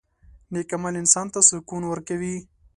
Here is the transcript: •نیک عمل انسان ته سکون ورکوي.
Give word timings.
•نیک 0.53 0.69
عمل 0.77 0.93
انسان 1.01 1.27
ته 1.33 1.39
سکون 1.49 1.83
ورکوي. 1.87 2.35